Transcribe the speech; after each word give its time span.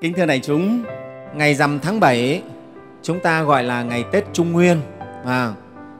Kính 0.00 0.14
thưa 0.14 0.26
đại 0.26 0.40
chúng, 0.40 0.84
ngày 1.34 1.54
rằm 1.54 1.78
tháng 1.80 2.00
7 2.00 2.42
chúng 3.02 3.20
ta 3.20 3.42
gọi 3.42 3.64
là 3.64 3.82
ngày 3.82 4.04
Tết 4.12 4.24
Trung 4.32 4.52
Nguyên. 4.52 4.80
À, 5.24 5.52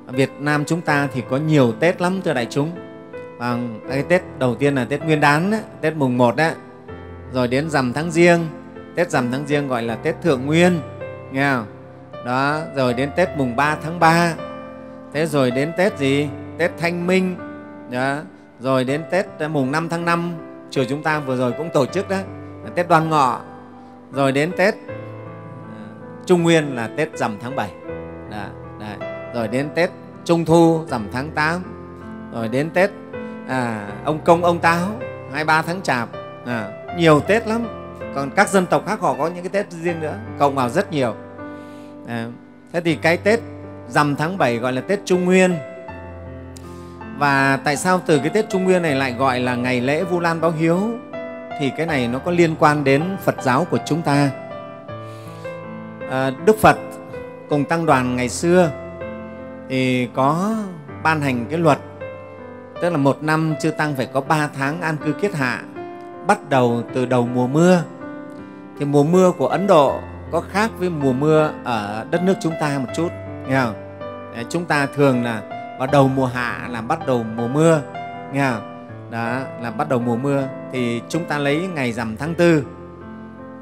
Việt 0.07 0.31
Nam 0.39 0.65
chúng 0.65 0.81
ta 0.81 1.09
thì 1.13 1.23
có 1.31 1.37
nhiều 1.37 1.73
Tết 1.73 2.01
lắm 2.01 2.21
thưa 2.25 2.35
đại 2.35 2.47
chúng. 2.51 2.71
À, 3.39 3.57
cái 3.89 4.03
Tết 4.03 4.23
đầu 4.39 4.55
tiên 4.55 4.75
là 4.75 4.85
Tết 4.85 5.03
Nguyên 5.03 5.21
đán, 5.21 5.51
ấy, 5.51 5.61
Tết 5.81 5.97
mùng 5.97 6.19
1 6.19 6.37
đấy. 6.37 6.53
Rồi 7.33 7.49
đến 7.49 7.71
rằm 7.71 7.93
tháng 7.93 8.11
riêng, 8.11 8.47
Tết 8.97 9.11
rằm 9.11 9.33
tháng 9.33 9.47
riêng 9.47 9.69
gọi 9.69 9.83
là 9.83 9.95
Tết 9.95 10.23
Thượng 10.23 10.47
Nguyên, 10.47 10.81
nghe 11.33 11.53
không? 11.53 11.67
Đó, 12.27 12.61
rồi 12.77 12.95
đến 12.95 13.11
Tết 13.17 13.29
mùng 13.37 13.57
3 13.57 13.77
tháng 13.83 14.01
3. 14.01 14.35
Thế 15.13 15.27
rồi 15.27 15.51
đến 15.51 15.73
Tết 15.77 15.99
gì? 15.99 16.29
Tết 16.59 16.71
Thanh 16.79 17.07
Minh. 17.07 17.37
Đó. 17.91 18.19
Rồi 18.61 18.85
đến 18.85 19.03
Tết 19.11 19.27
à, 19.39 19.49
mùng 19.49 19.73
5 19.73 19.89
tháng 19.89 20.05
5, 20.05 20.35
chùa 20.71 20.85
chúng 20.89 21.03
ta 21.03 21.19
vừa 21.19 21.37
rồi 21.37 21.53
cũng 21.53 21.71
tổ 21.75 21.87
chức 21.87 22.09
đó, 22.09 22.17
Tết 22.75 22.89
Đoan 22.89 23.11
Ngọ 23.11 23.41
rồi 24.13 24.33
đến 24.33 24.53
Tết 24.57 24.75
Trung 26.27 26.43
Nguyên 26.43 26.77
là 26.77 26.91
Tết 26.97 27.19
rằm 27.19 27.37
tháng 27.41 27.57
7 27.57 27.71
đấy. 28.31 28.97
rồi 29.35 29.49
đến 29.49 29.69
Tết 29.75 29.91
Trung 30.25 30.45
Thu 30.45 30.85
rằm 30.89 31.09
tháng 31.13 31.31
8 31.31 31.63
rồi 32.33 32.49
đến 32.49 32.71
Tết 32.71 32.91
à, 33.49 33.89
ông 34.05 34.21
Công 34.25 34.45
ông 34.45 34.59
Táo 34.59 34.89
23 35.31 35.63
tháng 35.63 35.83
Chạp. 35.83 36.09
À, 36.47 36.69
nhiều 36.97 37.21
Tết 37.21 37.49
lắm. 37.49 37.69
Còn 38.15 38.31
các 38.31 38.49
dân 38.49 38.67
tộc 38.67 38.87
khác 38.87 39.01
họ 39.01 39.15
có 39.15 39.27
những 39.27 39.45
cái 39.45 39.49
Tết 39.49 39.73
riêng 39.73 40.01
nữa. 40.01 40.19
Cộng 40.39 40.55
vào 40.55 40.69
rất 40.69 40.93
nhiều. 40.93 41.15
À, 42.07 42.27
thế 42.73 42.81
thì 42.81 42.95
cái 42.95 43.17
Tết 43.17 43.41
rằm 43.89 44.17
tháng 44.17 44.39
7 44.39 44.59
gọi 44.59 44.73
là 44.73 44.81
Tết 44.81 45.01
Trung 45.05 45.25
Nguyên. 45.25 45.55
Và 47.19 47.59
tại 47.65 47.77
sao 47.77 48.01
từ 48.07 48.19
cái 48.19 48.31
Tết 48.31 48.51
Trung 48.51 48.65
Nguyên 48.65 48.83
này 48.83 48.95
lại 48.95 49.13
gọi 49.13 49.41
là 49.41 49.55
ngày 49.55 49.81
lễ 49.81 50.05
Vu 50.05 50.21
Lan 50.21 50.41
báo 50.41 50.51
hiếu? 50.51 50.79
Thì 51.61 51.71
cái 51.71 51.87
này 51.87 52.09
nó 52.09 52.19
có 52.19 52.31
liên 52.31 52.55
quan 52.59 52.85
đến 52.85 53.03
Phật 53.25 53.43
giáo 53.43 53.67
của 53.71 53.79
chúng 53.87 54.03
ta. 54.03 54.31
À, 56.11 56.31
Đức 56.45 56.59
Phật 56.59 56.77
cùng 57.49 57.65
tăng 57.65 57.87
đoàn 57.87 58.17
ngày 58.17 58.29
xưa 58.29 58.71
thì 59.69 60.09
có 60.15 60.57
ban 61.03 61.21
hành 61.21 61.47
cái 61.51 61.59
luật 61.59 61.79
tức 62.83 62.91
là 62.91 62.97
một 62.97 63.23
năm 63.23 63.55
chư 63.61 63.71
tăng 63.71 63.95
phải 63.97 64.07
có 64.07 64.21
ba 64.21 64.49
tháng 64.59 64.81
an 64.81 64.97
cư 65.05 65.13
kiết 65.13 65.35
hạ 65.35 65.63
bắt 66.27 66.49
đầu 66.49 66.83
từ 66.95 67.07
đầu 67.07 67.29
mùa 67.35 67.47
mưa 67.47 67.83
thì 68.79 68.85
mùa 68.85 69.05
mưa 69.05 69.33
của 69.39 69.47
ấn 69.47 69.67
độ 69.67 70.01
có 70.31 70.41
khác 70.41 70.71
với 70.79 70.91
mùa 70.91 71.13
mưa 71.13 71.51
ở 71.65 72.07
đất 72.11 72.23
nước 72.23 72.35
chúng 72.41 72.55
ta 72.61 72.79
một 72.79 72.89
chút 72.97 73.09
nghe 73.49 73.61
không? 73.61 73.75
chúng 74.49 74.65
ta 74.65 74.87
thường 74.87 75.25
là 75.25 75.43
vào 75.79 75.89
đầu 75.93 76.09
mùa 76.09 76.27
hạ 76.27 76.69
là 76.71 76.81
bắt 76.81 77.07
đầu 77.07 77.25
mùa 77.37 77.49
mưa 77.49 77.81
nghe 78.33 78.51
không? 78.51 78.80
Đó 79.11 79.41
là 79.63 79.71
bắt 79.71 79.89
đầu 79.89 79.99
mùa 79.99 80.17
mưa 80.17 80.49
thì 80.73 81.03
chúng 81.09 81.25
ta 81.25 81.39
lấy 81.39 81.69
ngày 81.75 81.93
rằm 81.93 82.17
tháng 82.17 82.35
tư. 82.35 82.65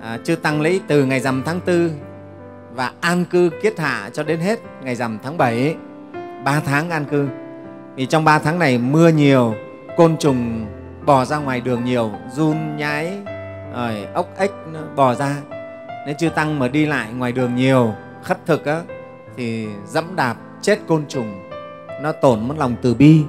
À, 0.03 0.19
chư 0.25 0.37
tăng 0.37 0.61
lấy 0.61 0.81
từ 0.89 1.05
ngày 1.05 1.21
rằm 1.21 1.43
tháng 1.47 1.61
tư 1.61 1.91
và 2.75 2.93
an 3.01 3.25
cư 3.25 3.51
kiết 3.63 3.79
hạ 3.79 4.11
cho 4.13 4.23
đến 4.23 4.41
hết 4.41 4.61
ngày 4.83 4.95
rằm 4.95 5.19
tháng 5.23 5.39
7 5.39 5.77
ba 6.45 6.61
tháng 6.61 6.91
an 6.91 7.05
cư. 7.05 7.29
Vì 7.95 8.07
trong 8.07 8.25
ba 8.25 8.39
tháng 8.39 8.59
này 8.59 8.79
mưa 8.79 9.09
nhiều 9.09 9.55
côn 9.97 10.17
trùng 10.17 10.67
bò 11.07 11.25
ra 11.25 11.39
ngoài 11.39 11.61
đường 11.61 11.85
nhiều 11.85 12.11
run 12.33 12.77
nhái 12.77 13.19
rồi 13.75 14.07
ốc 14.15 14.29
ếch 14.39 14.53
bò 14.97 15.15
ra. 15.15 15.37
Nên 16.07 16.17
chư 16.17 16.29
tăng 16.29 16.59
mà 16.59 16.69
đi 16.69 16.87
lại 16.87 17.12
ngoài 17.12 17.33
đường 17.33 17.55
nhiều 17.55 17.95
khất 18.23 18.47
thực 18.47 18.65
á, 18.65 18.81
thì 19.37 19.69
dẫm 19.87 20.17
đạp 20.17 20.37
chết 20.62 20.79
côn 20.89 21.07
trùng 21.09 21.41
nó 22.03 22.12
tổn 22.12 22.49
mất 22.49 22.55
lòng 22.59 22.77
từ 22.83 22.95
bi 22.95 23.25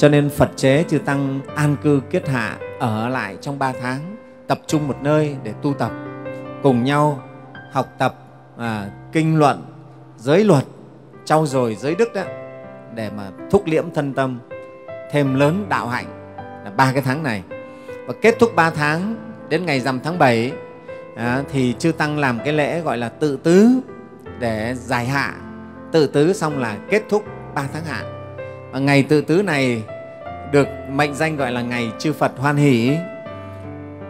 cho 0.00 0.08
nên 0.08 0.30
Phật 0.30 0.50
chế 0.56 0.84
chư 0.88 0.98
Tăng 0.98 1.40
an 1.56 1.76
cư 1.82 2.00
kiết 2.10 2.28
hạ 2.28 2.58
ở 2.78 3.08
lại 3.08 3.36
trong 3.40 3.58
ba 3.58 3.72
tháng, 3.82 4.16
tập 4.46 4.60
trung 4.66 4.88
một 4.88 4.96
nơi 5.02 5.36
để 5.42 5.52
tu 5.62 5.74
tập, 5.74 5.92
cùng 6.62 6.84
nhau 6.84 7.22
học 7.72 7.86
tập 7.98 8.14
à, 8.58 8.90
kinh 9.12 9.38
luận, 9.38 9.64
giới 10.16 10.44
luật, 10.44 10.64
trau 11.24 11.46
dồi 11.46 11.74
giới 11.74 11.94
đức 11.94 12.14
đó, 12.14 12.22
để 12.94 13.10
mà 13.16 13.30
thúc 13.50 13.62
liễm 13.66 13.90
thân 13.94 14.14
tâm, 14.14 14.40
thêm 15.10 15.34
lớn 15.34 15.66
đạo 15.68 15.88
hạnh 15.88 16.34
là 16.36 16.70
ba 16.76 16.92
cái 16.92 17.02
tháng 17.02 17.22
này. 17.22 17.42
Và 18.06 18.14
kết 18.22 18.34
thúc 18.38 18.50
ba 18.56 18.70
tháng 18.70 19.16
đến 19.48 19.66
ngày 19.66 19.80
rằm 19.80 20.00
tháng 20.00 20.18
7 20.18 20.52
à, 21.16 21.42
thì 21.52 21.74
chư 21.78 21.92
Tăng 21.92 22.18
làm 22.18 22.38
cái 22.44 22.52
lễ 22.52 22.80
gọi 22.80 22.98
là 22.98 23.08
tự 23.08 23.38
tứ 23.42 23.68
để 24.38 24.74
giải 24.74 25.06
hạ. 25.06 25.34
Tự 25.92 26.06
tứ 26.06 26.32
xong 26.32 26.58
là 26.58 26.76
kết 26.90 27.02
thúc 27.08 27.24
ba 27.54 27.64
tháng 27.72 27.84
hạ 27.84 28.19
ngày 28.78 29.02
tự 29.02 29.20
tứ 29.20 29.42
này 29.42 29.82
được 30.52 30.68
mệnh 30.90 31.14
danh 31.14 31.36
gọi 31.36 31.52
là 31.52 31.62
ngày 31.62 31.92
chư 31.98 32.12
Phật 32.12 32.32
hoan 32.38 32.56
hỷ. 32.56 32.96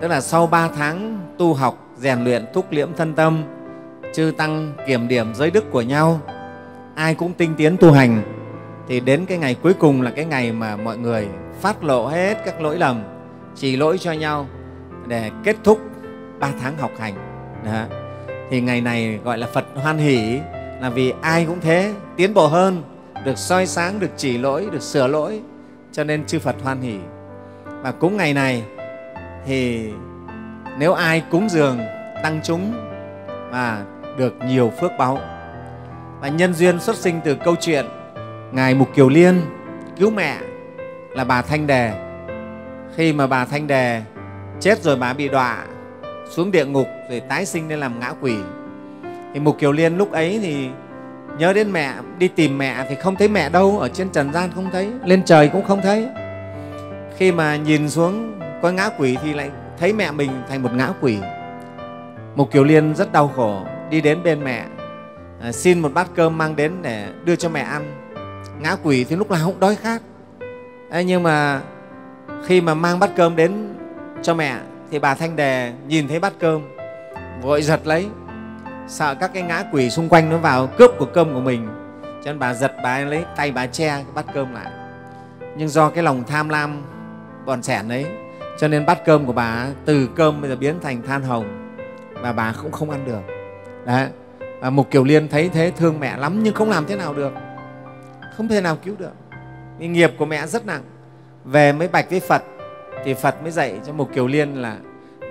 Tức 0.00 0.08
là 0.08 0.20
sau 0.20 0.46
ba 0.46 0.68
tháng 0.76 1.18
tu 1.38 1.54
học, 1.54 1.78
rèn 1.96 2.24
luyện, 2.24 2.44
thúc 2.54 2.66
liễm 2.70 2.88
thân 2.96 3.14
tâm, 3.14 3.42
chư 4.14 4.32
tăng 4.36 4.72
kiểm 4.86 5.08
điểm 5.08 5.34
giới 5.34 5.50
đức 5.50 5.70
của 5.70 5.82
nhau, 5.82 6.20
ai 6.94 7.14
cũng 7.14 7.32
tinh 7.32 7.54
tiến 7.56 7.76
tu 7.76 7.92
hành, 7.92 8.22
thì 8.88 9.00
đến 9.00 9.26
cái 9.26 9.38
ngày 9.38 9.56
cuối 9.62 9.74
cùng 9.74 10.02
là 10.02 10.10
cái 10.10 10.24
ngày 10.24 10.52
mà 10.52 10.76
mọi 10.76 10.98
người 10.98 11.28
phát 11.60 11.84
lộ 11.84 12.06
hết 12.06 12.44
các 12.44 12.60
lỗi 12.60 12.78
lầm 12.78 13.02
chỉ 13.54 13.76
lỗi 13.76 13.98
cho 13.98 14.12
nhau 14.12 14.46
để 15.06 15.30
kết 15.44 15.56
thúc 15.64 15.80
ba 16.40 16.48
tháng 16.62 16.78
học 16.78 16.90
hành. 16.98 17.14
Đó. 17.64 17.84
thì 18.50 18.60
ngày 18.60 18.80
này 18.80 19.18
gọi 19.24 19.38
là 19.38 19.46
phật 19.46 19.64
hoan 19.74 19.98
hỷ 19.98 20.40
là 20.80 20.90
vì 20.90 21.12
ai 21.20 21.44
cũng 21.44 21.60
thế, 21.60 21.92
tiến 22.16 22.34
bộ 22.34 22.46
hơn 22.46 22.82
được 23.24 23.38
soi 23.38 23.66
sáng, 23.66 24.00
được 24.00 24.10
chỉ 24.16 24.38
lỗi, 24.38 24.68
được 24.72 24.82
sửa 24.82 25.06
lỗi, 25.06 25.40
cho 25.92 26.04
nên 26.04 26.26
chư 26.26 26.38
Phật 26.38 26.56
hoan 26.62 26.80
hỷ. 26.80 26.96
Và 27.82 27.92
cúng 27.92 28.16
ngày 28.16 28.34
này 28.34 28.62
thì 29.46 29.90
nếu 30.78 30.92
ai 30.92 31.22
cúng 31.30 31.48
dường 31.48 31.78
tăng 32.22 32.40
chúng 32.44 32.72
mà 33.50 33.84
được 34.16 34.34
nhiều 34.46 34.72
phước 34.80 34.90
báu. 34.98 35.18
Và 36.20 36.28
nhân 36.28 36.54
duyên 36.54 36.80
xuất 36.80 36.96
sinh 36.96 37.20
từ 37.24 37.34
câu 37.44 37.54
chuyện 37.60 37.86
Ngài 38.52 38.74
Mục 38.74 38.88
Kiều 38.94 39.08
Liên 39.08 39.40
cứu 39.98 40.10
mẹ 40.10 40.36
là 41.10 41.24
bà 41.24 41.42
Thanh 41.42 41.66
Đề. 41.66 41.92
Khi 42.96 43.12
mà 43.12 43.26
bà 43.26 43.44
Thanh 43.44 43.66
Đề 43.66 44.02
chết 44.60 44.82
rồi 44.82 44.96
bà 44.96 45.12
bị 45.12 45.28
đọa 45.28 45.66
xuống 46.30 46.50
địa 46.50 46.66
ngục 46.66 46.86
rồi 47.10 47.20
tái 47.20 47.46
sinh 47.46 47.68
lên 47.68 47.80
làm 47.80 48.00
ngã 48.00 48.12
quỷ. 48.20 48.34
Thì 49.34 49.40
Mục 49.40 49.58
Kiều 49.58 49.72
Liên 49.72 49.98
lúc 49.98 50.12
ấy 50.12 50.38
thì 50.42 50.68
nhớ 51.40 51.52
đến 51.52 51.72
mẹ 51.72 51.94
đi 52.18 52.28
tìm 52.28 52.58
mẹ 52.58 52.84
thì 52.88 52.94
không 52.94 53.16
thấy 53.16 53.28
mẹ 53.28 53.48
đâu 53.48 53.78
ở 53.78 53.88
trên 53.88 54.08
trần 54.08 54.32
gian 54.32 54.50
không 54.54 54.70
thấy 54.72 54.90
lên 55.04 55.24
trời 55.24 55.48
cũng 55.48 55.64
không 55.64 55.80
thấy. 55.82 56.08
Khi 57.16 57.32
mà 57.32 57.56
nhìn 57.56 57.90
xuống 57.90 58.40
có 58.62 58.70
ngã 58.70 58.88
quỷ 58.98 59.16
thì 59.22 59.32
lại 59.32 59.50
thấy 59.78 59.92
mẹ 59.92 60.10
mình 60.10 60.30
thành 60.48 60.62
một 60.62 60.72
ngã 60.74 60.88
quỷ. 61.00 61.18
Một 62.34 62.50
kiều 62.52 62.64
liên 62.64 62.94
rất 62.94 63.12
đau 63.12 63.28
khổ 63.28 63.62
đi 63.90 64.00
đến 64.00 64.22
bên 64.22 64.44
mẹ 64.44 64.64
à, 65.42 65.52
xin 65.52 65.80
một 65.80 65.94
bát 65.94 66.08
cơm 66.14 66.38
mang 66.38 66.56
đến 66.56 66.72
để 66.82 67.08
đưa 67.24 67.36
cho 67.36 67.48
mẹ 67.48 67.60
ăn. 67.60 67.96
Ngã 68.60 68.76
quỷ 68.82 69.04
thì 69.04 69.16
lúc 69.16 69.30
nào 69.30 69.46
cũng 69.46 69.60
đói 69.60 69.76
khát. 69.76 70.02
À, 70.90 71.02
nhưng 71.02 71.22
mà 71.22 71.60
khi 72.46 72.60
mà 72.60 72.74
mang 72.74 72.98
bát 72.98 73.10
cơm 73.16 73.36
đến 73.36 73.74
cho 74.22 74.34
mẹ 74.34 74.56
thì 74.90 74.98
bà 74.98 75.14
thanh 75.14 75.36
đề 75.36 75.72
nhìn 75.88 76.08
thấy 76.08 76.20
bát 76.20 76.32
cơm 76.38 76.62
vội 77.42 77.62
giật 77.62 77.80
lấy 77.84 78.06
sợ 78.90 79.14
các 79.14 79.30
cái 79.34 79.42
ngã 79.42 79.64
quỷ 79.72 79.90
xung 79.90 80.08
quanh 80.08 80.30
nó 80.30 80.38
vào 80.38 80.66
cướp 80.66 80.90
của 80.98 81.06
cơm 81.06 81.34
của 81.34 81.40
mình. 81.40 81.68
Cho 82.02 82.32
nên 82.32 82.38
bà 82.38 82.54
giật 82.54 82.72
bà 82.82 82.98
lấy 82.98 83.24
tay 83.36 83.52
bà 83.52 83.66
che, 83.66 84.04
bắt 84.14 84.24
cơm 84.34 84.54
lại. 84.54 84.72
Nhưng 85.56 85.68
do 85.68 85.90
cái 85.90 86.04
lòng 86.04 86.24
tham 86.26 86.48
lam 86.48 86.82
bòn 87.46 87.62
sẻn 87.62 87.88
đấy 87.88 88.06
cho 88.58 88.68
nên 88.68 88.86
bát 88.86 89.04
cơm 89.04 89.26
của 89.26 89.32
bà 89.32 89.66
từ 89.84 90.08
cơm 90.16 90.40
bây 90.40 90.50
giờ 90.50 90.56
biến 90.56 90.80
thành 90.82 91.02
than 91.02 91.22
hồng 91.22 91.74
và 92.12 92.32
bà 92.32 92.54
cũng 92.62 92.72
không 92.72 92.90
ăn 92.90 93.04
được. 93.06 93.20
Đấy, 93.84 94.08
và 94.60 94.70
mục 94.70 94.90
kiều 94.90 95.04
liên 95.04 95.28
thấy 95.28 95.48
thế, 95.48 95.72
thương 95.76 96.00
mẹ 96.00 96.16
lắm 96.16 96.40
nhưng 96.42 96.54
không 96.54 96.70
làm 96.70 96.86
thế 96.86 96.96
nào 96.96 97.14
được. 97.14 97.32
Không 98.36 98.48
thể 98.48 98.60
nào 98.60 98.76
cứu 98.76 98.94
được. 98.98 99.12
Cái 99.78 99.88
nghiệp 99.88 100.12
của 100.18 100.26
mẹ 100.26 100.46
rất 100.46 100.66
nặng. 100.66 100.82
Về 101.44 101.72
mới 101.72 101.88
bạch 101.88 102.10
với 102.10 102.20
phật 102.20 102.42
thì 103.04 103.14
phật 103.14 103.42
mới 103.42 103.50
dạy 103.50 103.80
cho 103.86 103.92
mục 103.92 104.12
kiều 104.14 104.26
liên 104.26 104.54
là 104.54 104.76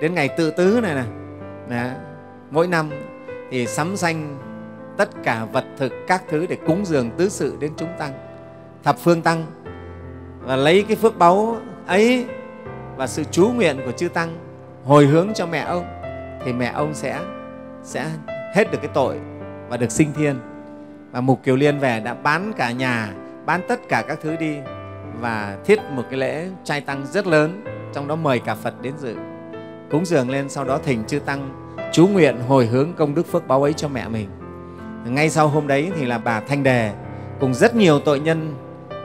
đến 0.01 0.13
ngày 0.13 0.29
tự 0.29 0.51
tứ 0.51 0.79
này 0.83 1.05
này 1.69 1.91
mỗi 2.51 2.67
năm 2.67 2.89
thì 3.51 3.67
sắm 3.67 3.97
sanh 3.97 4.37
tất 4.97 5.09
cả 5.23 5.45
vật 5.45 5.65
thực 5.77 5.93
các 6.07 6.23
thứ 6.29 6.45
để 6.45 6.57
cúng 6.67 6.85
dường 6.85 7.11
tứ 7.11 7.29
sự 7.29 7.57
đến 7.59 7.71
chúng 7.77 7.89
tăng, 7.99 8.13
thập 8.83 8.97
phương 8.99 9.21
tăng, 9.21 9.45
và 10.41 10.55
lấy 10.55 10.83
cái 10.83 10.95
phước 10.95 11.17
báu 11.17 11.57
ấy 11.87 12.25
và 12.97 13.07
sự 13.07 13.23
chú 13.31 13.47
nguyện 13.47 13.79
của 13.85 13.91
chư 13.91 14.09
tăng 14.09 14.37
hồi 14.85 15.05
hướng 15.05 15.33
cho 15.33 15.45
mẹ 15.45 15.59
ông, 15.59 15.85
thì 16.45 16.53
mẹ 16.53 16.71
ông 16.75 16.93
sẽ 16.93 17.19
sẽ 17.83 18.05
hết 18.55 18.71
được 18.71 18.77
cái 18.81 18.91
tội 18.93 19.19
và 19.69 19.77
được 19.77 19.91
sinh 19.91 20.13
thiên. 20.13 20.39
Và 21.11 21.21
mục 21.21 21.43
kiều 21.43 21.55
liên 21.55 21.79
về 21.79 21.99
đã 21.99 22.13
bán 22.13 22.53
cả 22.57 22.71
nhà, 22.71 23.13
bán 23.45 23.61
tất 23.67 23.79
cả 23.89 24.03
các 24.07 24.19
thứ 24.21 24.35
đi 24.35 24.57
và 25.19 25.57
thiết 25.65 25.79
một 25.91 26.03
cái 26.09 26.19
lễ 26.19 26.47
trai 26.63 26.81
tăng 26.81 27.05
rất 27.05 27.27
lớn, 27.27 27.63
trong 27.93 28.07
đó 28.07 28.15
mời 28.15 28.39
cả 28.39 28.55
phật 28.55 28.81
đến 28.81 28.93
dự. 28.97 29.15
Cúng 29.91 30.05
dường 30.05 30.29
lên, 30.29 30.49
sau 30.49 30.63
đó 30.63 30.79
thỉnh 30.83 31.03
chư 31.07 31.19
tăng 31.19 31.68
chú 31.91 32.07
nguyện 32.07 32.37
hồi 32.47 32.65
hướng 32.65 32.93
công 32.93 33.15
đức 33.15 33.27
phước 33.31 33.47
báo 33.47 33.63
ấy 33.63 33.73
cho 33.73 33.87
mẹ 33.87 34.07
mình 34.07 34.29
ngay 35.05 35.29
sau 35.29 35.47
hôm 35.47 35.67
đấy 35.67 35.91
thì 35.95 36.05
là 36.05 36.17
bà 36.17 36.39
thanh 36.39 36.63
đề 36.63 36.91
cùng 37.39 37.53
rất 37.53 37.75
nhiều 37.75 37.99
tội 37.99 38.19
nhân 38.19 38.55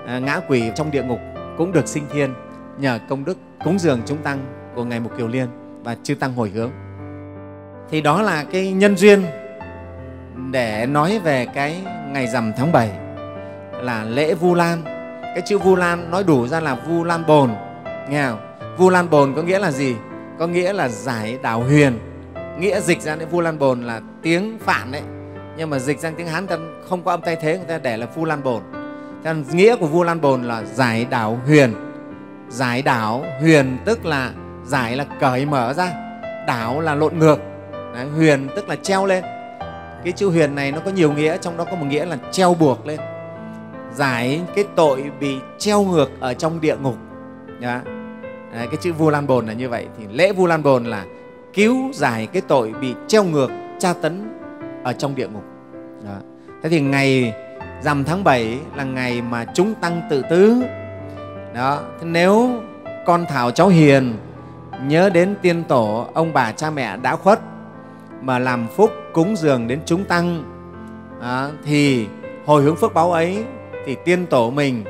à, 0.07 0.19
ngã 0.19 0.41
quỷ 0.49 0.71
trong 0.77 0.91
địa 0.91 1.03
ngục 1.03 1.19
cũng 1.59 1.73
được 1.73 1.89
sinh 1.89 2.05
thiên 2.13 2.35
nhờ 2.79 2.99
công 3.09 3.25
đức 3.25 3.39
cúng 3.65 3.79
dường 3.79 4.01
chúng 4.07 4.19
tăng 4.19 4.39
của 4.75 4.85
ngài 4.85 5.01
mục 5.01 5.13
kiều 5.19 5.29
liên 5.29 5.49
và 5.85 5.97
chư 6.03 6.15
tăng 6.15 6.35
hồi 6.35 6.51
hướng 6.51 6.71
thì 7.91 8.01
đó 8.01 8.23
là 8.23 8.45
cái 8.45 8.73
nhân 8.73 8.97
duyên 8.97 9.25
để 10.51 10.87
nói 10.87 11.21
về 11.25 11.47
cái 11.55 11.77
ngày 12.13 12.27
rằm 12.27 12.53
tháng 12.57 12.73
7 12.73 12.91
là 13.83 14.05
lễ 14.05 14.35
Vu 14.35 14.55
Lan. 14.55 14.83
Cái 15.23 15.43
chữ 15.47 15.59
Vu 15.59 15.77
Lan 15.77 16.11
nói 16.11 16.25
đủ 16.25 16.49
ra 16.49 16.61
là 16.61 16.75
Vu 16.75 17.05
Lan 17.05 17.23
Bồn, 17.27 17.51
nghe 18.09 18.27
không? 18.27 18.41
Vu 18.77 18.91
Lan 18.91 19.11
Bồn 19.11 19.33
có 19.37 19.43
nghĩa 19.43 19.59
là 19.59 19.71
gì? 19.71 19.97
Có 20.39 20.47
nghĩa 20.47 20.73
là 20.73 20.89
giải 20.89 21.39
đảo 21.43 21.63
huyền. 21.63 21.99
Nghĩa 22.59 22.81
dịch 22.81 23.01
ra 23.01 23.17
đến 23.17 23.29
Vu 23.29 23.41
Lan 23.41 23.59
Bồn 23.59 23.83
là 23.83 24.01
tiếng 24.23 24.59
phản 24.61 24.93
đấy. 24.93 25.03
Nhưng 25.56 25.71
mà 25.71 25.79
dịch 25.79 26.01
sang 26.01 26.15
tiếng 26.15 26.27
Hán 26.27 26.47
ta 26.47 26.56
không 26.89 27.03
có 27.03 27.11
âm 27.11 27.21
thay 27.25 27.37
thế 27.37 27.56
người 27.56 27.67
ta 27.67 27.79
để 27.79 27.97
là 27.97 28.06
Vu 28.15 28.25
Lan 28.25 28.43
Bồn. 28.43 28.62
Thế 29.25 29.35
nghĩa 29.53 29.77
của 29.77 29.87
Vu 29.87 30.03
Lan 30.03 30.21
Bồn 30.21 30.43
là 30.43 30.62
giải 30.62 31.06
đảo 31.11 31.41
huyền. 31.47 31.75
Giải 32.49 32.83
đảo 32.83 33.25
huyền 33.41 33.79
tức 33.85 34.06
là 34.06 34.33
giải 34.67 34.97
là 34.97 35.05
cởi 35.21 35.47
mở 35.47 35.73
ra, 35.73 35.93
đảo 36.47 36.81
là 36.81 36.95
lộn 36.95 37.19
ngược. 37.19 37.39
Đấy, 37.95 38.06
huyền 38.06 38.49
tức 38.56 38.69
là 38.69 38.77
treo 38.77 39.06
lên 39.06 39.25
cái 40.05 40.12
chữ 40.12 40.29
huyền 40.29 40.55
này 40.55 40.73
nó 40.73 40.81
có 40.85 40.91
nhiều 40.91 41.12
nghĩa 41.12 41.37
trong 41.41 41.56
đó 41.56 41.65
có 41.65 41.77
một 41.77 41.87
nghĩa 41.89 42.05
là 42.05 42.17
treo 42.33 42.55
buộc 42.55 42.87
lên 42.87 43.01
giải 43.93 44.41
cái 44.55 44.65
tội 44.77 45.11
bị 45.21 45.37
treo 45.59 45.83
ngược 45.83 46.11
ở 46.21 46.35
trong 46.35 46.61
địa 46.61 46.77
ngục 46.77 46.97
Đấy, 47.61 48.67
cái 48.67 48.77
chữ 48.81 48.93
vu 48.93 49.11
lan 49.11 49.27
bồn 49.27 49.47
là 49.47 49.53
như 49.53 49.69
vậy 49.69 49.87
thì 49.99 50.05
lễ 50.12 50.33
vu 50.33 50.47
lan 50.47 50.62
bồn 50.62 50.85
là 50.85 51.05
cứu 51.55 51.93
giải 51.93 52.27
cái 52.27 52.43
tội 52.49 52.73
bị 52.81 52.95
treo 53.06 53.25
ngược 53.25 53.51
tra 53.79 53.93
tấn 53.93 54.39
ở 54.85 54.93
trong 54.93 55.15
địa 55.15 55.29
ngục. 55.29 55.45
Đó. 56.05 56.17
thế 56.62 56.69
thì 56.69 56.81
ngày 56.81 57.35
rằm 57.83 58.05
tháng 58.05 58.25
7 58.25 58.59
là 58.77 58.85
ngày 58.85 59.23
mà 59.23 59.45
chúng 59.55 59.75
tăng 59.75 60.03
tự 60.11 60.23
tứ. 60.31 60.62
Đó. 61.55 61.81
Thế 62.01 62.06
nếu 62.06 62.51
con 63.06 63.25
thảo 63.29 63.51
cháu 63.51 63.69
hiền 63.69 64.15
nhớ 64.87 65.11
đến 65.11 65.35
tiên 65.43 65.65
tổ 65.65 66.06
ông 66.15 66.33
bà 66.33 66.53
cha 66.53 66.71
mẹ 66.71 66.97
đã 66.97 67.17
khuất 67.17 67.41
mà 68.21 68.39
làm 68.39 68.69
phúc 68.69 68.91
cúng 69.12 69.37
dường 69.37 69.69
đến 69.69 69.81
chúng 69.85 70.05
tăng 70.05 70.45
đó, 71.21 71.49
thì 71.65 72.06
hồi 72.47 72.62
hướng 72.62 72.77
phước 72.77 72.95
báo 72.95 73.12
ấy 73.12 73.45
thì 73.87 73.97
tiên 74.05 74.27
tổ 74.27 74.51
mình 74.51 74.85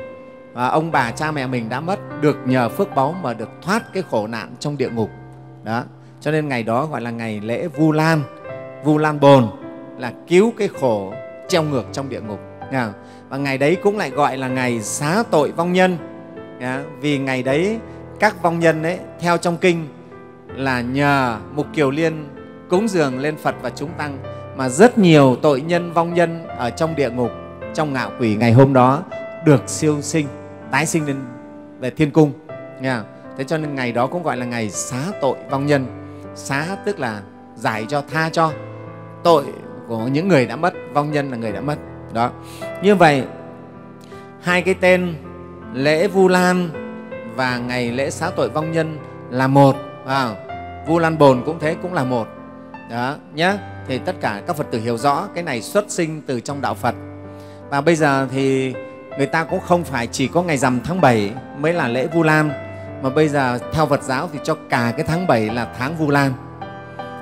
và 0.53 0.67
ông 0.67 0.91
bà 0.91 1.11
cha 1.11 1.31
mẹ 1.31 1.47
mình 1.47 1.69
đã 1.69 1.79
mất 1.79 2.21
được 2.21 2.37
nhờ 2.45 2.69
phước 2.69 2.95
báo 2.95 3.15
mà 3.21 3.33
được 3.33 3.49
thoát 3.61 3.93
cái 3.93 4.03
khổ 4.11 4.27
nạn 4.27 4.55
trong 4.59 4.77
địa 4.77 4.89
ngục. 4.89 5.09
Đó 5.63 5.83
cho 6.21 6.31
nên 6.31 6.47
ngày 6.49 6.63
đó 6.63 6.85
gọi 6.85 7.01
là 7.01 7.11
ngày 7.11 7.41
lễ 7.43 7.67
vu 7.67 7.91
lan. 7.91 8.21
Vu 8.83 8.97
lan 8.97 9.19
bồn 9.19 9.47
là 9.97 10.13
cứu 10.27 10.53
cái 10.57 10.69
khổ 10.79 11.13
treo 11.47 11.63
ngược 11.63 11.85
trong 11.91 12.09
địa 12.09 12.21
ngục. 12.21 12.39
Và 13.29 13.37
ngày 13.37 13.57
đấy 13.57 13.77
cũng 13.83 13.97
lại 13.97 14.09
gọi 14.09 14.37
là 14.37 14.47
ngày 14.47 14.81
xá 14.81 15.23
tội 15.31 15.51
vong 15.51 15.73
nhân. 15.73 15.97
Vì 17.01 17.17
ngày 17.17 17.43
đấy 17.43 17.79
các 18.19 18.41
vong 18.41 18.59
nhân 18.59 18.83
ấy 18.83 18.99
theo 19.19 19.37
trong 19.37 19.57
kinh 19.57 19.87
là 20.47 20.81
nhờ 20.81 21.37
mục 21.53 21.67
kiều 21.73 21.91
liên 21.91 22.27
cúng 22.69 22.87
dường 22.87 23.19
lên 23.19 23.37
Phật 23.37 23.55
và 23.61 23.69
chúng 23.69 23.89
tăng 23.97 24.17
mà 24.57 24.69
rất 24.69 24.97
nhiều 24.97 25.35
tội 25.41 25.61
nhân 25.61 25.93
vong 25.93 26.13
nhân 26.13 26.47
ở 26.47 26.69
trong 26.69 26.95
địa 26.95 27.09
ngục 27.09 27.31
trong 27.73 27.93
ngạo 27.93 28.11
quỷ 28.19 28.35
ngày 28.35 28.51
hôm 28.51 28.73
đó 28.73 29.03
được 29.45 29.69
siêu 29.69 30.01
sinh 30.01 30.27
tái 30.71 30.85
sinh 30.85 31.05
lên 31.05 31.15
về 31.79 31.89
thiên 31.89 32.11
cung. 32.11 32.31
Nha, 32.81 33.03
thế 33.37 33.43
cho 33.43 33.57
nên 33.57 33.75
ngày 33.75 33.91
đó 33.91 34.07
cũng 34.07 34.23
gọi 34.23 34.37
là 34.37 34.45
ngày 34.45 34.69
xá 34.69 34.97
tội 35.21 35.37
vong 35.49 35.65
nhân 35.65 35.85
xá 36.35 36.77
tức 36.85 36.99
là 36.99 37.21
giải 37.55 37.85
cho 37.89 38.03
tha 38.13 38.29
cho. 38.29 38.51
Tội 39.23 39.45
của 39.87 40.07
những 40.07 40.27
người 40.27 40.45
đã 40.45 40.55
mất 40.55 40.73
vong 40.93 41.11
nhân 41.11 41.31
là 41.31 41.37
người 41.37 41.51
đã 41.51 41.61
mất. 41.61 41.75
Đó. 42.13 42.31
Như 42.83 42.95
vậy 42.95 43.23
hai 44.41 44.61
cái 44.61 44.73
tên 44.73 45.15
lễ 45.73 46.07
vu 46.07 46.27
lan 46.27 46.69
và 47.35 47.57
ngày 47.57 47.91
lễ 47.91 48.09
xá 48.09 48.29
tội 48.35 48.49
vong 48.49 48.71
nhân 48.71 48.97
là 49.29 49.47
một. 49.47 49.75
À, 50.05 50.29
vu 50.87 50.99
lan 50.99 51.17
bồn 51.17 51.43
cũng 51.45 51.59
thế 51.59 51.75
cũng 51.81 51.93
là 51.93 52.03
một. 52.03 52.27
Đó 52.91 53.15
nhé 53.33 53.53
thì 53.87 53.97
tất 53.97 54.15
cả 54.21 54.41
các 54.47 54.55
phật 54.55 54.71
tử 54.71 54.79
hiểu 54.79 54.97
rõ 54.97 55.27
cái 55.35 55.43
này 55.43 55.61
xuất 55.61 55.91
sinh 55.91 56.21
từ 56.27 56.39
trong 56.39 56.61
đạo 56.61 56.73
phật. 56.73 56.95
Và 57.69 57.81
bây 57.81 57.95
giờ 57.95 58.27
thì 58.31 58.73
người 59.17 59.27
ta 59.27 59.43
cũng 59.43 59.59
không 59.59 59.83
phải 59.83 60.07
chỉ 60.07 60.27
có 60.27 60.43
ngày 60.43 60.57
rằm 60.57 60.79
tháng 60.83 61.01
7 61.01 61.31
mới 61.57 61.73
là 61.73 61.87
lễ 61.87 62.07
vu 62.13 62.23
lan 62.23 62.64
mà 63.01 63.09
bây 63.09 63.27
giờ 63.27 63.59
theo 63.73 63.85
phật 63.85 64.03
giáo 64.03 64.29
thì 64.33 64.39
cho 64.43 64.55
cả 64.69 64.93
cái 64.97 65.05
tháng 65.07 65.27
7 65.27 65.49
là 65.49 65.67
tháng 65.79 65.95
vu 65.95 66.09
lan. 66.09 66.31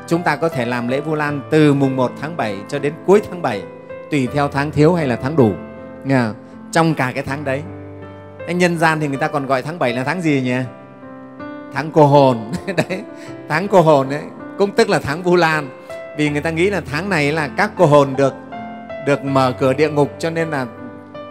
Chúng 0.08 0.24
ta 0.24 0.36
có 0.36 0.50
thể 0.50 0.66
làm 0.66 0.88
lễ 0.88 1.02
vu 1.02 1.16
lan 1.16 1.42
từ 1.50 1.74
mùng 1.74 1.96
1 1.96 2.12
tháng 2.22 2.38
7 2.38 2.58
cho 2.68 2.80
đến 2.80 2.94
cuối 3.06 3.22
tháng 3.30 3.42
7 3.42 3.64
tùy 4.12 4.28
theo 4.34 4.48
tháng 4.48 4.72
thiếu 4.72 4.94
hay 4.94 5.08
là 5.08 5.16
tháng 5.16 5.36
đủ. 5.36 5.52
Nghe 6.04 6.24
trong 6.72 6.94
cả 6.94 7.12
cái 7.16 7.24
tháng 7.24 7.44
đấy. 7.44 7.64
Cái 8.46 8.56
nhân 8.56 8.78
gian 8.78 9.00
thì 9.00 9.08
người 9.08 9.18
ta 9.18 9.28
còn 9.28 9.46
gọi 9.46 9.62
tháng 9.62 9.80
7 9.80 9.94
là 9.94 10.04
tháng 10.04 10.22
gì 10.22 10.42
nhỉ? 10.42 10.58
Tháng 11.74 11.92
cô 11.92 12.06
hồn. 12.06 12.52
Đấy, 12.78 13.04
tháng 13.50 13.68
cô 13.68 13.82
hồn 13.82 14.10
đấy. 14.10 14.22
Cũng 14.58 14.72
tức 14.72 14.90
là 14.90 15.00
tháng 15.00 15.24
Vu 15.24 15.36
Lan. 15.36 15.70
Vì 16.18 16.30
người 16.30 16.42
ta 16.42 16.50
nghĩ 16.50 16.70
là 16.70 16.82
tháng 16.92 17.10
này 17.10 17.32
là 17.32 17.48
các 17.48 17.72
cô 17.78 17.86
hồn 17.86 18.14
được 18.18 18.34
được 19.06 19.24
mở 19.24 19.54
cửa 19.60 19.74
địa 19.74 19.90
ngục 19.90 20.12
cho 20.20 20.30
nên 20.30 20.50
là 20.50 20.66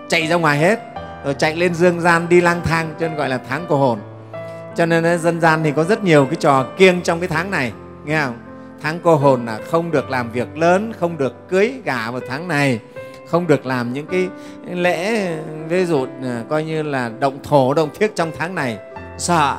chạy 0.09 0.27
ra 0.27 0.37
ngoài 0.37 0.59
hết. 0.59 0.79
Rồi 1.25 1.35
chạy 1.35 1.57
lên 1.57 1.75
dương 1.75 2.01
gian 2.01 2.29
đi 2.29 2.41
lang 2.41 2.61
thang 2.65 2.95
cho 3.01 3.09
nên 3.09 3.17
gọi 3.17 3.29
là 3.29 3.41
tháng 3.49 3.65
cô 3.69 3.77
hồn 3.77 3.99
cho 4.77 4.87
nên 4.87 5.05
eh, 5.05 5.21
dân 5.21 5.41
gian 5.41 5.63
thì 5.65 5.73
có 5.73 5.85
rất 5.85 6.05
nhiều 6.05 6.27
cái 6.27 6.37
trò 6.37 6.67
kiêng 6.77 7.03
trong 7.03 7.21
cái 7.21 7.29
tháng 7.29 7.51
này, 7.51 7.73
nghe 8.05 8.25
không? 8.25 8.39
Tháng 8.83 9.01
cô 9.03 9.17
hồn 9.17 9.47
là 9.47 9.61
không 9.71 9.91
được 9.91 10.11
làm 10.11 10.33
việc 10.33 10.59
lớn, 10.59 10.93
không 11.01 11.19
được 11.19 11.49
cưới 11.49 11.75
gả 11.85 12.11
vào 12.11 12.21
tháng 12.29 12.49
này, 12.49 12.81
không 13.29 13.47
được 13.47 13.67
làm 13.67 13.93
những 13.93 14.07
cái 14.07 14.29
lễ, 14.71 15.29
ví 15.69 15.85
dụ 15.85 16.07
à, 16.23 16.45
coi 16.49 16.65
như 16.65 16.83
là 16.83 17.11
động 17.21 17.39
thổ, 17.43 17.75
động 17.75 17.89
thiết 17.95 18.17
trong 18.17 18.33
tháng 18.39 18.55
này. 18.55 18.79
Sợ 19.19 19.57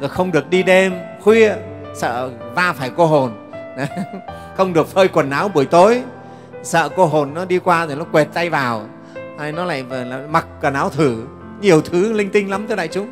rồi 0.00 0.10
không 0.10 0.32
được 0.32 0.50
đi 0.50 0.62
đêm, 0.62 0.92
khuya, 1.22 1.54
sợ 1.94 2.30
va 2.54 2.72
phải 2.72 2.90
cô 2.96 3.06
hồn. 3.06 3.30
Không 4.56 4.72
được 4.72 4.88
phơi 4.88 5.08
quần 5.08 5.30
áo 5.30 5.48
buổi 5.48 5.64
tối. 5.64 6.02
Sợ 6.62 6.88
cô 6.96 7.06
hồn 7.06 7.34
nó 7.34 7.44
đi 7.44 7.58
qua 7.58 7.86
rồi 7.86 7.96
nó 7.96 8.04
quẹt 8.04 8.28
tay 8.34 8.50
vào, 8.50 8.86
hay 9.38 9.52
nó 9.52 9.64
lại 9.64 9.84
mặc 10.30 10.46
quần 10.62 10.74
áo 10.74 10.90
thử. 10.90 11.24
Nhiều 11.60 11.80
thứ 11.80 12.12
linh 12.12 12.30
tinh 12.30 12.50
lắm 12.50 12.66
thưa 12.68 12.76
đại 12.76 12.88
chúng 12.88 13.08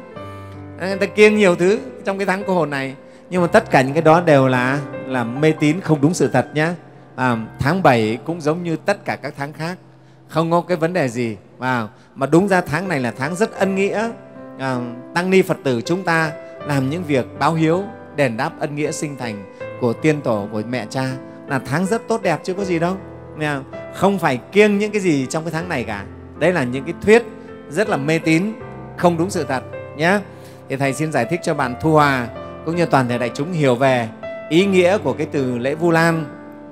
người 0.89 0.99
ta 0.99 1.07
kiêng 1.07 1.37
nhiều 1.37 1.57
thứ 1.57 1.79
trong 2.05 2.19
cái 2.19 2.27
tháng 2.27 2.43
cô 2.47 2.55
hồn 2.55 2.71
này. 2.71 2.95
Nhưng 3.31 3.43
mà 3.43 3.47
tất 3.47 3.71
cả 3.71 3.83
những 3.83 3.93
cái 3.93 4.03
đó 4.03 4.21
đều 4.21 4.49
là 4.49 4.81
là 5.07 5.25
mê 5.25 5.53
tín 5.61 5.81
không 5.81 6.01
đúng 6.01 6.15
sự 6.15 6.29
thật 6.29 6.47
nhé 6.55 6.69
à, 7.17 7.37
tháng 7.59 7.83
7 7.83 8.19
cũng 8.25 8.41
giống 8.41 8.63
như 8.63 8.77
tất 8.77 9.05
cả 9.05 9.17
các 9.17 9.35
tháng 9.37 9.53
khác. 9.53 9.79
Không 10.29 10.51
có 10.51 10.61
cái 10.61 10.77
vấn 10.77 10.93
đề 10.93 11.09
gì. 11.09 11.37
À, 11.59 11.89
mà 12.15 12.27
đúng 12.27 12.49
ra 12.49 12.61
tháng 12.61 12.89
này 12.89 13.01
là 13.01 13.13
tháng 13.19 13.37
rất 13.37 13.55
ân 13.55 13.75
nghĩa. 13.75 14.11
À, 14.59 14.79
tăng 15.15 15.31
ni 15.31 15.43
phật 15.43 15.57
tử 15.65 15.81
chúng 15.81 16.03
ta 16.03 16.33
làm 16.67 16.91
những 16.91 17.05
việc 17.05 17.27
báo 17.39 17.55
hiếu 17.55 17.83
đền 18.17 18.37
đáp 18.37 18.51
ân 18.61 18.75
nghĩa 18.75 18.93
sinh 18.93 19.17
thành 19.17 19.45
của 19.81 19.93
tiên 19.93 20.21
tổ 20.21 20.49
của 20.53 20.63
mẹ 20.69 20.87
cha 20.91 21.07
là 21.49 21.59
tháng 21.59 21.87
rất 21.87 22.03
tốt 22.09 22.23
đẹp 22.23 22.41
chứ 22.43 22.55
có 22.55 22.65
gì 22.65 22.79
đâu. 22.79 22.97
Không? 23.95 24.19
Phải 24.19 24.37
kiêng 24.53 24.79
những 24.79 24.93
cái 24.93 25.01
gì 25.01 25.27
trong 25.27 25.45
cái 25.45 25.53
tháng 25.53 25.69
này 25.69 25.85
cả. 25.85 26.05
Đấy 26.39 26.53
là 26.53 26.65
những 26.65 26.85
cái 26.85 26.95
thuyết 27.03 27.23
rất 27.71 27.89
là 27.89 27.97
mê 27.97 28.19
tín 28.19 28.53
không 28.97 29.19
đúng 29.19 29.31
sự 29.31 29.45
thật 29.45 29.63
nhé 29.97 30.19
thì 30.73 30.77
thầy 30.77 30.93
xin 30.93 31.13
giải 31.13 31.25
thích 31.25 31.41
cho 31.43 31.55
bạn 31.55 31.75
thu 31.81 31.93
hòa 31.93 32.29
cũng 32.67 32.77
như 32.77 32.87
toàn 32.87 33.09
thể 33.09 33.19
đại 33.19 33.31
chúng 33.35 33.53
hiểu 33.53 33.75
về 33.75 34.09
ý 34.49 34.67
nghĩa 34.67 34.99
của 34.99 35.13
cái 35.13 35.27
từ 35.33 35.59
lễ 35.59 35.75
vu 35.75 35.91
lan 35.91 36.25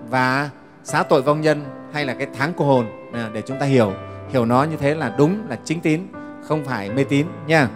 và 0.08 0.50
xá 0.84 1.02
tội 1.02 1.22
vong 1.22 1.40
nhân 1.40 1.64
hay 1.92 2.04
là 2.04 2.14
cái 2.14 2.26
tháng 2.38 2.52
cô 2.56 2.64
hồn. 2.64 2.86
Để 3.32 3.42
chúng 3.46 3.58
ta 3.58 3.66
hiểu 3.66 3.92
hiểu 4.32 4.44
nó 4.44 4.64
như 4.64 4.76
thế 4.76 4.94
là 4.94 5.14
đúng, 5.18 5.42
là 5.48 5.58
chính 5.64 5.80
tín, 5.80 6.00
không 6.42 6.64
phải 6.64 6.90
mê 6.90 7.04
tín 7.04 7.26
nha. 7.46 7.68